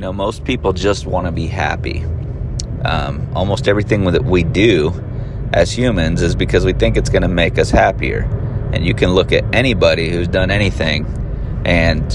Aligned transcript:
know, 0.00 0.12
most 0.12 0.44
people 0.44 0.72
just 0.72 1.06
want 1.06 1.26
to 1.26 1.32
be 1.32 1.46
happy. 1.46 2.04
Um, 2.84 3.28
almost 3.34 3.68
everything 3.68 4.04
that 4.04 4.24
we 4.24 4.42
do 4.42 4.92
as 5.52 5.70
humans 5.70 6.22
is 6.22 6.34
because 6.34 6.64
we 6.64 6.72
think 6.72 6.96
it's 6.96 7.10
going 7.10 7.22
to 7.22 7.28
make 7.28 7.58
us 7.58 7.70
happier. 7.70 8.22
And 8.72 8.84
you 8.84 8.94
can 8.94 9.10
look 9.10 9.32
at 9.32 9.54
anybody 9.54 10.10
who's 10.10 10.28
done 10.28 10.50
anything, 10.50 11.04
and 11.66 12.10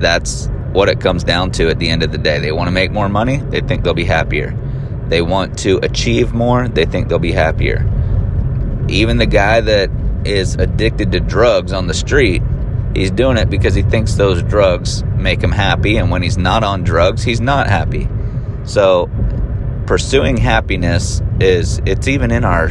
that's 0.00 0.48
what 0.72 0.88
it 0.88 1.00
comes 1.00 1.24
down 1.24 1.50
to 1.52 1.68
at 1.70 1.78
the 1.78 1.88
end 1.88 2.02
of 2.02 2.12
the 2.12 2.18
day. 2.18 2.38
They 2.38 2.52
want 2.52 2.68
to 2.68 2.72
make 2.72 2.90
more 2.92 3.08
money, 3.08 3.38
they 3.38 3.60
think 3.60 3.84
they'll 3.84 3.94
be 3.94 4.04
happier. 4.04 4.56
They 5.08 5.22
want 5.22 5.58
to 5.60 5.78
achieve 5.78 6.32
more, 6.32 6.68
they 6.68 6.84
think 6.84 7.08
they'll 7.08 7.18
be 7.18 7.32
happier. 7.32 7.88
Even 8.88 9.16
the 9.18 9.26
guy 9.26 9.60
that 9.60 9.90
is 10.24 10.56
addicted 10.56 11.12
to 11.12 11.20
drugs 11.20 11.72
on 11.72 11.86
the 11.86 11.94
street, 11.94 12.42
he's 12.94 13.10
doing 13.10 13.36
it 13.36 13.50
because 13.50 13.74
he 13.74 13.82
thinks 13.82 14.14
those 14.14 14.42
drugs 14.42 15.02
make 15.16 15.42
him 15.42 15.52
happy, 15.52 15.96
and 15.96 16.10
when 16.10 16.22
he's 16.22 16.38
not 16.38 16.64
on 16.64 16.84
drugs, 16.84 17.22
he's 17.22 17.40
not 17.40 17.66
happy. 17.66 18.08
So, 18.64 19.10
pursuing 19.86 20.36
happiness 20.36 21.22
is 21.40 21.80
it's 21.86 22.08
even 22.08 22.30
in 22.30 22.44
our 22.44 22.70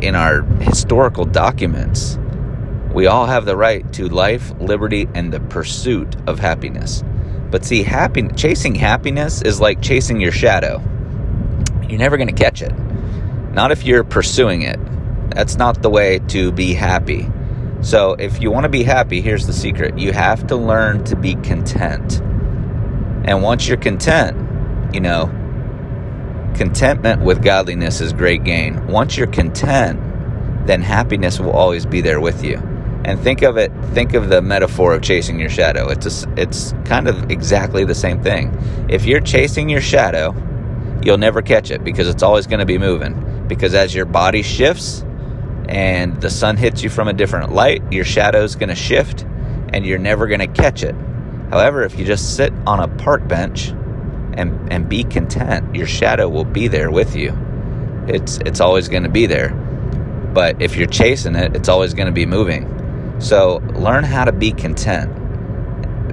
in 0.00 0.14
our 0.14 0.42
historical 0.42 1.24
documents. 1.24 2.18
We 2.92 3.06
all 3.06 3.26
have 3.26 3.44
the 3.44 3.56
right 3.56 3.90
to 3.94 4.08
life, 4.08 4.52
liberty, 4.58 5.08
and 5.14 5.32
the 5.32 5.40
pursuit 5.40 6.16
of 6.26 6.38
happiness. 6.38 7.04
But 7.50 7.64
see, 7.64 7.82
happy, 7.82 8.28
chasing 8.36 8.74
happiness 8.74 9.42
is 9.42 9.60
like 9.60 9.80
chasing 9.80 10.20
your 10.20 10.32
shadow. 10.32 10.82
You're 11.88 11.98
never 11.98 12.16
going 12.16 12.34
to 12.34 12.42
catch 12.42 12.62
it. 12.62 12.72
Not 13.52 13.72
if 13.72 13.84
you're 13.84 14.04
pursuing 14.04 14.62
it. 14.62 14.78
That's 15.30 15.56
not 15.56 15.82
the 15.82 15.90
way 15.90 16.20
to 16.28 16.52
be 16.52 16.72
happy. 16.74 17.28
So, 17.82 18.12
if 18.12 18.42
you 18.42 18.50
want 18.50 18.64
to 18.64 18.68
be 18.68 18.82
happy, 18.82 19.22
here's 19.22 19.46
the 19.46 19.54
secret 19.54 19.98
you 19.98 20.12
have 20.12 20.46
to 20.48 20.56
learn 20.56 21.02
to 21.04 21.16
be 21.16 21.34
content. 21.36 22.20
And 23.24 23.42
once 23.42 23.66
you're 23.66 23.78
content, 23.78 24.94
you 24.94 25.00
know, 25.00 25.26
contentment 26.54 27.22
with 27.22 27.42
godliness 27.42 28.00
is 28.00 28.12
great 28.12 28.44
gain. 28.44 28.86
Once 28.86 29.16
you're 29.16 29.26
content, 29.26 29.98
then 30.66 30.82
happiness 30.82 31.40
will 31.40 31.52
always 31.52 31.86
be 31.86 32.02
there 32.02 32.20
with 32.20 32.44
you. 32.44 32.56
And 33.04 33.18
think 33.18 33.40
of 33.40 33.56
it, 33.56 33.72
think 33.94 34.12
of 34.12 34.28
the 34.28 34.42
metaphor 34.42 34.94
of 34.94 35.02
chasing 35.02 35.40
your 35.40 35.48
shadow. 35.48 35.88
It's 35.88 36.24
a, 36.24 36.34
it's 36.36 36.74
kind 36.84 37.08
of 37.08 37.30
exactly 37.30 37.84
the 37.84 37.94
same 37.94 38.22
thing. 38.22 38.54
If 38.90 39.06
you're 39.06 39.20
chasing 39.20 39.70
your 39.70 39.80
shadow, 39.80 40.34
you'll 41.02 41.18
never 41.18 41.40
catch 41.40 41.70
it 41.70 41.82
because 41.82 42.08
it's 42.08 42.22
always 42.22 42.46
going 42.46 42.60
to 42.60 42.66
be 42.66 42.76
moving. 42.76 43.46
Because 43.48 43.74
as 43.74 43.94
your 43.94 44.04
body 44.04 44.42
shifts 44.42 45.02
and 45.70 46.20
the 46.20 46.30
sun 46.30 46.56
hits 46.56 46.82
you 46.82 46.90
from 46.90 47.08
a 47.08 47.12
different 47.12 47.52
light, 47.52 47.82
your 47.92 48.04
shadow's 48.04 48.56
going 48.56 48.68
to 48.68 48.74
shift 48.74 49.24
and 49.72 49.86
you're 49.86 49.98
never 49.98 50.26
going 50.26 50.40
to 50.40 50.48
catch 50.48 50.82
it. 50.82 50.94
However, 51.50 51.82
if 51.84 51.98
you 51.98 52.04
just 52.04 52.36
sit 52.36 52.52
on 52.66 52.80
a 52.80 52.88
park 52.88 53.26
bench 53.26 53.72
and 54.34 54.72
and 54.72 54.88
be 54.88 55.04
content. 55.04 55.74
Your 55.74 55.86
shadow 55.86 56.28
will 56.28 56.44
be 56.44 56.68
there 56.68 56.90
with 56.90 57.14
you. 57.14 57.36
It's 58.08 58.38
it's 58.38 58.60
always 58.60 58.88
going 58.88 59.02
to 59.02 59.08
be 59.08 59.26
there. 59.26 59.50
But 60.32 60.62
if 60.62 60.76
you're 60.76 60.88
chasing 60.88 61.34
it, 61.34 61.56
it's 61.56 61.68
always 61.68 61.94
going 61.94 62.06
to 62.06 62.12
be 62.12 62.26
moving. 62.26 63.20
So 63.20 63.56
learn 63.74 64.04
how 64.04 64.24
to 64.24 64.32
be 64.32 64.52
content. 64.52 65.10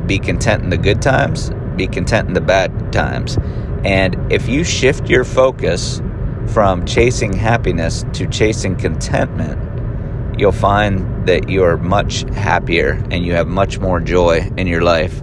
Be 0.07 0.19
content 0.19 0.63
in 0.63 0.69
the 0.69 0.77
good 0.77 1.01
times, 1.01 1.51
be 1.75 1.87
content 1.87 2.27
in 2.27 2.33
the 2.33 2.41
bad 2.41 2.91
times. 2.93 3.37
And 3.83 4.31
if 4.31 4.47
you 4.47 4.63
shift 4.63 5.09
your 5.09 5.23
focus 5.23 6.01
from 6.47 6.85
chasing 6.85 7.33
happiness 7.33 8.05
to 8.13 8.27
chasing 8.27 8.75
contentment, 8.75 10.39
you'll 10.39 10.51
find 10.51 11.27
that 11.27 11.49
you 11.49 11.63
are 11.63 11.77
much 11.77 12.21
happier 12.31 13.03
and 13.11 13.25
you 13.25 13.33
have 13.33 13.47
much 13.47 13.79
more 13.79 13.99
joy 13.99 14.49
in 14.57 14.67
your 14.67 14.81
life. 14.81 15.21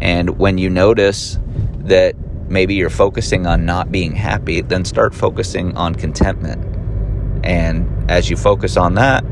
And 0.00 0.38
when 0.38 0.58
you 0.58 0.68
notice 0.70 1.38
that 1.80 2.16
maybe 2.48 2.74
you're 2.74 2.90
focusing 2.90 3.46
on 3.46 3.64
not 3.64 3.92
being 3.92 4.12
happy, 4.12 4.60
then 4.60 4.84
start 4.84 5.14
focusing 5.14 5.76
on 5.76 5.94
contentment. 5.94 6.62
And 7.44 8.10
as 8.10 8.30
you 8.30 8.36
focus 8.36 8.76
on 8.76 8.94
that, 8.94 9.24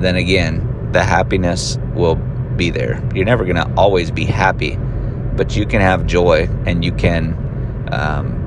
then 0.00 0.16
again, 0.16 0.90
the 0.92 1.02
happiness 1.02 1.78
will 1.94 2.16
be 2.56 2.70
there. 2.70 3.02
You're 3.14 3.24
never 3.24 3.44
going 3.44 3.56
to 3.56 3.72
always 3.76 4.10
be 4.10 4.24
happy, 4.24 4.76
but 5.36 5.56
you 5.56 5.66
can 5.66 5.80
have 5.80 6.06
joy 6.06 6.48
and 6.66 6.84
you 6.84 6.92
can 6.92 7.88
um, 7.90 8.43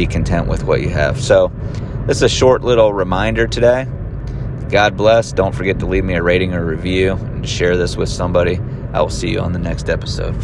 be 0.00 0.06
content 0.06 0.48
with 0.48 0.64
what 0.64 0.80
you 0.80 0.88
have. 0.88 1.20
So, 1.20 1.52
this 2.06 2.16
is 2.16 2.22
a 2.22 2.28
short 2.28 2.62
little 2.62 2.90
reminder 2.90 3.46
today. 3.46 3.86
God 4.70 4.96
bless. 4.96 5.30
Don't 5.30 5.54
forget 5.54 5.78
to 5.80 5.86
leave 5.86 6.04
me 6.04 6.14
a 6.14 6.22
rating 6.22 6.54
or 6.54 6.64
review 6.64 7.12
and 7.12 7.46
share 7.46 7.76
this 7.76 7.98
with 7.98 8.08
somebody. 8.08 8.58
I 8.94 9.02
will 9.02 9.10
see 9.10 9.28
you 9.28 9.40
on 9.40 9.52
the 9.52 9.58
next 9.58 9.90
episode. 9.90 10.34